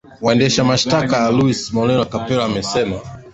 wendesha 0.25 0.61
mashitaka 0.69 1.17
luis 1.37 1.59
moreno 1.75 2.01
ocampo 2.05 2.31
amesema 2.47 2.97